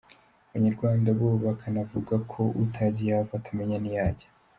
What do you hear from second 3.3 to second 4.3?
atamenya n’iyo ajya.